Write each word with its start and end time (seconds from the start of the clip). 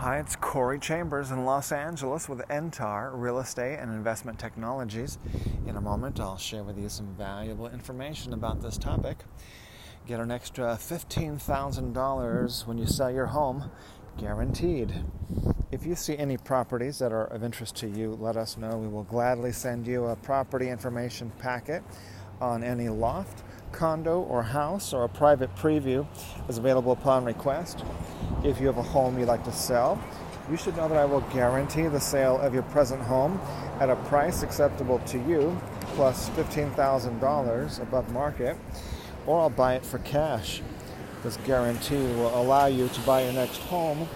Hi, 0.00 0.18
it's 0.18 0.34
Corey 0.34 0.78
Chambers 0.78 1.30
in 1.30 1.44
Los 1.44 1.72
Angeles 1.72 2.26
with 2.26 2.38
Entar 2.48 3.10
Real 3.12 3.38
Estate 3.38 3.78
and 3.78 3.92
Investment 3.92 4.38
Technologies. 4.38 5.18
In 5.66 5.76
a 5.76 5.80
moment, 5.82 6.18
I'll 6.18 6.38
share 6.38 6.64
with 6.64 6.78
you 6.78 6.88
some 6.88 7.14
valuable 7.18 7.68
information 7.68 8.32
about 8.32 8.62
this 8.62 8.78
topic. 8.78 9.18
Get 10.06 10.18
an 10.18 10.30
extra 10.30 10.78
$15,000 10.80 12.66
when 12.66 12.78
you 12.78 12.86
sell 12.86 13.10
your 13.10 13.26
home, 13.26 13.70
guaranteed. 14.16 15.04
If 15.70 15.84
you 15.84 15.94
see 15.94 16.16
any 16.16 16.38
properties 16.38 16.98
that 17.00 17.12
are 17.12 17.26
of 17.26 17.44
interest 17.44 17.76
to 17.76 17.86
you, 17.86 18.16
let 18.18 18.38
us 18.38 18.56
know. 18.56 18.78
We 18.78 18.88
will 18.88 19.04
gladly 19.04 19.52
send 19.52 19.86
you 19.86 20.06
a 20.06 20.16
property 20.16 20.70
information 20.70 21.30
packet 21.38 21.82
on 22.40 22.64
any 22.64 22.88
loft, 22.88 23.44
condo, 23.72 24.20
or 24.20 24.42
house, 24.42 24.92
or 24.92 25.04
a 25.04 25.08
private 25.08 25.54
preview 25.56 26.06
is 26.48 26.58
available 26.58 26.92
upon 26.92 27.24
request. 27.24 27.84
If 28.44 28.60
you 28.60 28.66
have 28.66 28.78
a 28.78 28.82
home 28.82 29.18
you'd 29.18 29.28
like 29.28 29.44
to 29.44 29.52
sell, 29.52 30.02
you 30.50 30.56
should 30.56 30.76
know 30.76 30.88
that 30.88 30.96
I 30.96 31.04
will 31.04 31.20
guarantee 31.32 31.86
the 31.86 32.00
sale 32.00 32.38
of 32.40 32.54
your 32.54 32.62
present 32.64 33.02
home 33.02 33.40
at 33.78 33.88
a 33.88 33.96
price 33.96 34.42
acceptable 34.42 34.98
to 35.06 35.18
you, 35.18 35.58
plus 35.94 36.28
$15,000 36.30 37.82
above 37.82 38.12
market, 38.12 38.56
or 39.26 39.40
I'll 39.40 39.50
buy 39.50 39.74
it 39.74 39.84
for 39.84 39.98
cash. 39.98 40.62
This 41.22 41.36
guarantee 41.38 41.96
will 41.96 42.40
allow 42.40 42.66
you 42.66 42.88
to 42.88 43.00
buy 43.02 43.24
your 43.24 43.32
next 43.32 43.58
home 43.58 44.08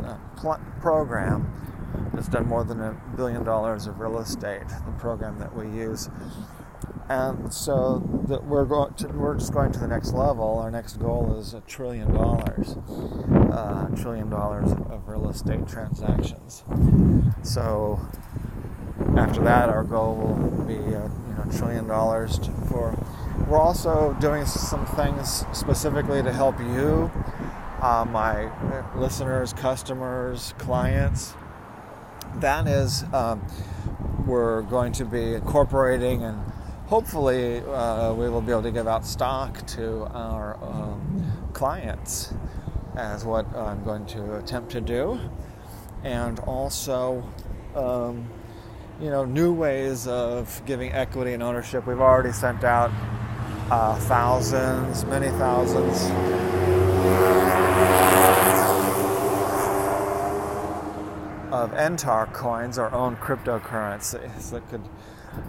uh, 0.05 0.19
pl- 0.37 0.61
program, 0.78 1.50
it's 2.12 2.28
done 2.28 2.47
more 2.47 2.65
than 2.65 2.82
a 2.82 2.93
billion 3.16 3.44
dollars 3.44 3.87
of 3.87 3.99
real 3.99 4.19
estate, 4.19 4.69
the 4.84 4.93
program 4.99 5.38
that 5.38 5.56
we 5.56 5.65
use. 5.65 6.11
And 7.09 7.53
so 7.53 8.03
that 8.28 8.44
we're 8.44 8.65
going 8.65 8.94
to, 8.94 9.09
we're 9.09 9.37
just 9.37 9.53
going 9.53 9.72
to 9.72 9.78
the 9.78 9.88
next 9.88 10.12
level. 10.12 10.59
Our 10.59 10.71
next 10.71 10.99
goal 10.99 11.37
is 11.38 11.53
a 11.55 11.61
trillion 11.62 12.12
dollars, 12.12 12.76
uh, 13.54 13.87
trillion 13.97 14.28
dollars 14.28 14.72
of 14.72 15.06
real 15.06 15.28
estate 15.28 15.66
transactions. 15.69 16.65
So 17.42 18.00
after 19.16 19.41
that, 19.42 19.69
our 19.69 19.84
goal 19.84 20.16
will 20.16 20.65
be 20.65 20.75
a 20.75 20.78
you 20.78 21.34
know 21.37 21.47
trillion 21.56 21.87
dollars 21.87 22.38
for. 22.69 22.98
We're 23.48 23.59
also 23.59 24.16
doing 24.20 24.47
some 24.47 24.87
things 24.87 25.44
specifically 25.53 26.22
to 26.22 26.32
help 26.32 26.59
you, 26.59 27.10
uh, 27.81 28.06
my 28.09 28.50
listeners, 28.97 29.53
customers, 29.53 30.54
clients. 30.59 31.34
That 32.37 32.66
is, 32.66 33.04
um, 33.12 33.47
we're 34.26 34.62
going 34.62 34.93
to 34.93 35.04
be 35.04 35.34
incorporating 35.34 36.22
and 36.22 36.41
hopefully 36.87 37.59
uh, 37.60 38.14
we 38.14 38.28
will 38.28 38.41
be 38.41 38.53
able 38.53 38.62
to 38.62 38.70
give 38.70 38.88
out 38.88 39.04
stock 39.04 39.66
to 39.66 40.04
our 40.14 40.56
um, 40.62 41.50
clients 41.53 42.32
as 42.97 43.25
what 43.25 43.47
I'm 43.56 43.82
going 43.84 44.06
to 44.06 44.37
attempt 44.37 44.72
to 44.72 44.81
do. 44.81 45.19
And 46.02 46.38
also, 46.41 47.23
um, 47.75 48.29
you 49.00 49.11
know, 49.11 49.25
new 49.25 49.52
ways 49.52 50.06
of 50.06 50.62
giving 50.67 50.93
equity 50.93 51.32
and 51.32 51.43
ownership. 51.43 51.87
We've 51.87 52.00
already 52.00 52.32
sent 52.32 52.62
out 52.64 52.91
uh, 53.70 53.99
thousands, 54.00 55.05
many 55.06 55.29
thousands. 55.38 56.02
Of 61.52 61.70
Entar 61.73 62.32
coins, 62.32 62.79
our 62.79 62.93
own 62.93 63.17
cryptocurrency. 63.17 64.41
So 64.41 64.61
could 64.61 64.82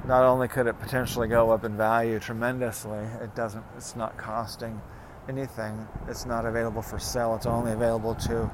not 0.07 0.23
only 0.23 0.47
could 0.47 0.67
it 0.67 0.79
potentially 0.79 1.27
go 1.27 1.51
up 1.51 1.63
in 1.63 1.75
value 1.75 2.19
tremendously, 2.19 3.03
it 3.21 3.35
doesn't. 3.35 3.63
It's 3.75 3.95
not 3.95 4.17
costing 4.17 4.81
anything. 5.29 5.87
It's 6.07 6.25
not 6.25 6.45
available 6.45 6.81
for 6.81 6.99
sale. 6.99 7.35
It's 7.35 7.45
only 7.45 7.71
available 7.71 8.15
to 8.15 8.49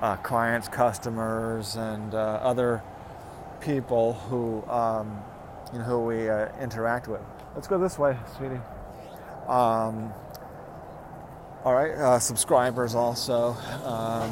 uh, 0.00 0.16
clients, 0.16 0.68
customers, 0.68 1.76
and 1.76 2.14
uh, 2.14 2.40
other 2.42 2.82
people 3.60 4.14
who 4.14 4.64
um, 4.70 5.22
you 5.72 5.78
know, 5.78 5.84
who 5.84 6.00
we 6.00 6.28
uh, 6.28 6.48
interact 6.60 7.08
with. 7.08 7.20
Let's 7.54 7.68
go 7.68 7.78
this 7.78 7.98
way, 7.98 8.16
sweetie. 8.36 8.60
Um, 9.46 10.12
all 11.64 11.74
right, 11.74 11.92
uh, 11.92 12.18
subscribers 12.18 12.94
also. 12.94 13.56
Um, 13.84 14.30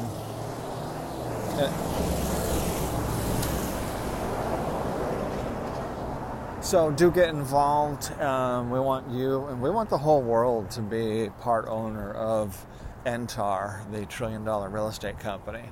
So 6.61 6.91
do 6.91 7.09
get 7.09 7.29
involved. 7.29 8.11
Um, 8.19 8.69
we 8.69 8.81
want 8.81 9.09
you 9.09 9.45
and 9.45 9.61
we 9.61 9.69
want 9.69 9.89
the 9.89 9.97
whole 9.97 10.21
world 10.21 10.69
to 10.71 10.81
be 10.81 11.29
part 11.39 11.65
owner 11.69 12.11
of 12.11 12.65
Entar, 13.05 13.89
the 13.93 14.05
trillion 14.05 14.43
dollar 14.43 14.67
real 14.67 14.89
estate 14.89 15.19
company. 15.19 15.63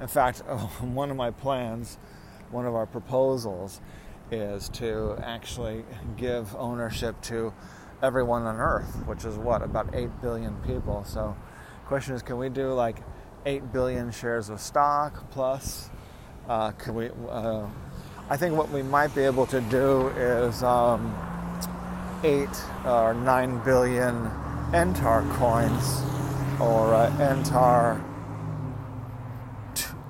In 0.00 0.06
fact, 0.06 0.38
one 0.80 1.10
of 1.10 1.16
my 1.16 1.32
plans, 1.32 1.98
one 2.52 2.64
of 2.64 2.76
our 2.76 2.86
proposals, 2.86 3.80
is 4.30 4.68
to 4.70 5.18
actually 5.20 5.84
give 6.16 6.54
ownership 6.54 7.20
to 7.22 7.52
everyone 8.00 8.44
on 8.44 8.56
Earth, 8.56 9.04
which 9.06 9.24
is 9.24 9.36
what 9.36 9.62
about 9.62 9.92
eight 9.94 10.10
billion 10.22 10.54
people. 10.62 11.02
So, 11.04 11.36
question 11.86 12.14
is, 12.14 12.22
can 12.22 12.38
we 12.38 12.50
do 12.50 12.72
like 12.72 12.98
eight 13.46 13.72
billion 13.72 14.12
shares 14.12 14.48
of 14.48 14.60
stock 14.60 15.28
plus? 15.32 15.90
Uh, 16.48 16.70
can 16.70 16.94
we? 16.94 17.10
Uh, 17.28 17.66
I 18.28 18.36
think 18.36 18.56
what 18.56 18.70
we 18.70 18.82
might 18.82 19.14
be 19.14 19.22
able 19.22 19.46
to 19.46 19.60
do 19.60 20.08
is 20.08 20.64
um, 20.64 21.14
eight 22.24 22.48
or 22.84 23.14
nine 23.14 23.62
billion 23.64 24.14
Entar 24.72 25.30
coins 25.36 26.02
or 26.60 26.92
uh, 26.92 27.10
Entar 27.18 28.02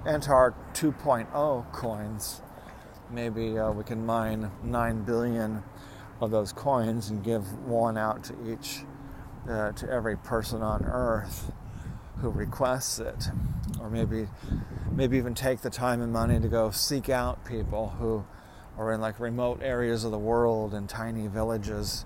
Entar 0.07 0.55
2.0 0.73 1.73
coins. 1.73 2.41
Maybe 3.11 3.59
uh, 3.59 3.73
we 3.73 3.85
can 3.85 4.07
mine 4.07 4.51
nine 4.63 5.03
billion 5.03 5.63
of 6.21 6.31
those 6.31 6.53
coins 6.53 7.11
and 7.11 7.23
give 7.23 7.53
one 7.67 7.99
out 7.99 8.25
to 8.25 8.35
each, 8.51 8.85
uh, 9.47 9.73
to 9.73 9.91
every 9.91 10.17
person 10.17 10.63
on 10.63 10.85
Earth 10.87 11.53
who 12.23 12.31
requests 12.31 12.99
it, 12.99 13.29
or 13.81 13.91
maybe, 13.91 14.29
maybe 14.93 15.17
even 15.17 15.35
take 15.35 15.61
the 15.61 15.71
time 15.71 16.03
and 16.03 16.13
money 16.13 16.41
to 16.41 16.49
go 16.49 16.71
seek 16.71 17.09
out 17.09 17.45
people 17.45 17.91
who 17.99 18.25
are 18.79 18.93
in 18.93 19.01
like 19.01 19.19
remote 19.21 19.61
areas 19.63 20.05
of 20.05 20.11
the 20.11 20.19
world 20.19 20.75
and 20.75 20.89
tiny 20.89 21.27
villages, 21.27 22.05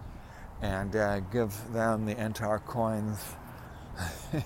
and 0.62 0.94
uh, 0.94 1.20
give 1.20 1.54
them 1.72 2.06
the 2.06 2.14
Entar 2.14 2.64
coins. 2.64 3.18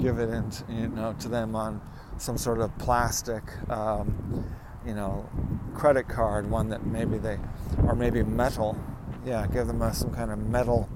give 0.00 0.18
it 0.18 0.28
in, 0.30 0.50
you 0.68 0.88
know, 0.88 1.14
to 1.20 1.28
them 1.28 1.54
on 1.54 1.80
some 2.18 2.36
sort 2.36 2.60
of 2.60 2.76
plastic 2.78 3.42
um, 3.70 4.44
you 4.86 4.94
know, 4.94 5.28
credit 5.74 6.08
card, 6.08 6.50
one 6.50 6.68
that 6.70 6.86
maybe 6.86 7.18
they, 7.18 7.38
or 7.84 7.94
maybe 7.94 8.22
metal. 8.22 8.76
Yeah, 9.24 9.46
give 9.46 9.66
them 9.66 9.82
a, 9.82 9.94
some 9.94 10.12
kind 10.12 10.30
of 10.30 10.38
metal 10.38 10.88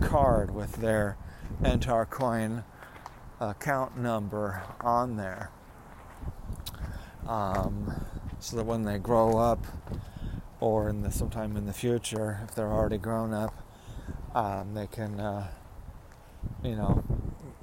card 0.00 0.54
with 0.54 0.76
their 0.76 1.16
Entar 1.62 2.08
coin 2.08 2.64
account 3.40 3.96
number 3.96 4.62
on 4.80 5.16
there. 5.16 5.50
Um, 7.26 7.92
so 8.38 8.56
that 8.56 8.64
when 8.64 8.84
they 8.84 8.98
grow 8.98 9.38
up, 9.38 9.66
or 10.60 10.88
in 10.88 11.02
the 11.02 11.10
sometime 11.10 11.56
in 11.56 11.66
the 11.66 11.72
future, 11.72 12.40
if 12.48 12.54
they're 12.54 12.72
already 12.72 12.98
grown 12.98 13.34
up, 13.34 13.54
um, 14.34 14.74
they 14.74 14.86
can, 14.86 15.18
uh, 15.20 15.48
you 16.62 16.76
know, 16.76 17.02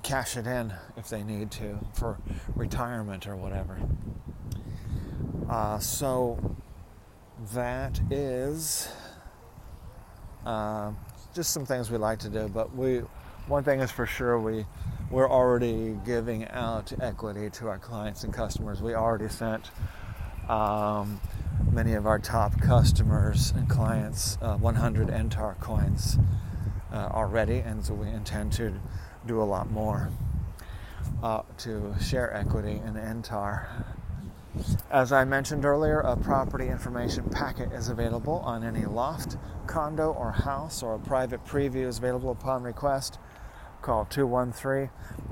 cash 0.03 0.35
it 0.35 0.45
in 0.45 0.73
if 0.97 1.07
they 1.09 1.23
need 1.23 1.49
to 1.49 1.79
for 1.93 2.17
retirement 2.55 3.25
or 3.25 3.35
whatever. 3.35 3.77
Uh, 5.49 5.79
so 5.79 6.55
that 7.53 7.99
is 8.11 8.89
uh, 10.45 10.91
just 11.33 11.51
some 11.51 11.65
things 11.65 11.89
we 11.89 11.97
like 11.97 12.19
to 12.19 12.29
do. 12.29 12.47
But 12.47 12.75
we, 12.75 12.99
one 13.47 13.63
thing 13.63 13.79
is 13.79 13.91
for 13.91 14.05
sure, 14.05 14.39
we 14.39 14.65
we're 15.13 15.29
already 15.29 15.95
giving 16.03 16.47
out 16.47 16.91
equity 16.99 17.47
to 17.47 17.67
our 17.67 17.77
clients 17.77 18.23
and 18.23 18.33
customers. 18.33 18.81
We 18.81 18.95
already 18.95 19.29
sent 19.29 19.69
um, 20.49 21.21
many 21.71 21.93
of 21.93 22.07
our 22.07 22.17
top 22.17 22.59
customers 22.59 23.53
and 23.55 23.69
clients 23.69 24.39
uh, 24.41 24.57
100 24.57 25.09
Entar 25.09 25.59
coins 25.59 26.17
uh, 26.91 27.09
already, 27.11 27.59
and 27.59 27.85
so 27.85 27.93
we 27.93 28.07
intend 28.07 28.53
to 28.53 28.73
do 29.27 29.39
a 29.39 29.45
lot 29.45 29.69
more 29.69 30.09
uh, 31.21 31.43
to 31.59 31.93
share 32.01 32.33
equity 32.33 32.81
in 32.83 32.95
Entar. 32.95 33.67
As 34.89 35.11
I 35.11 35.25
mentioned 35.25 35.63
earlier, 35.63 35.99
a 35.99 36.17
property 36.17 36.69
information 36.69 37.29
packet 37.29 37.71
is 37.71 37.89
available 37.89 38.41
on 38.43 38.63
any 38.63 38.85
loft, 38.85 39.37
condo, 39.67 40.11
or 40.11 40.31
house, 40.31 40.81
or 40.81 40.95
a 40.95 40.99
private 40.99 41.45
preview 41.45 41.85
is 41.85 41.99
available 41.99 42.31
upon 42.31 42.63
request. 42.63 43.19
Call 43.83 44.05
213 44.05 44.89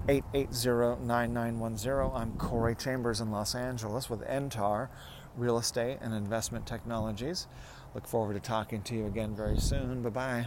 880 0.09 1.05
9910. 1.05 2.11
I'm 2.13 2.33
Corey 2.33 2.75
Chambers 2.75 3.21
in 3.21 3.31
Los 3.31 3.55
Angeles 3.55 4.09
with 4.09 4.27
Entar 4.27 4.89
Real 5.37 5.57
Estate 5.57 5.99
and 6.01 6.13
Investment 6.13 6.65
Technologies. 6.65 7.47
Look 7.95 8.05
forward 8.05 8.33
to 8.33 8.41
talking 8.41 8.81
to 8.81 8.93
you 8.93 9.05
again 9.05 9.33
very 9.33 9.57
soon. 9.57 10.01
Bye 10.01 10.09
bye. 10.09 10.45